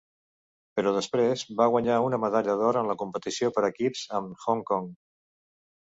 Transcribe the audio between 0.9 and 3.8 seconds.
després va guanyar una medalla d'or en la competició per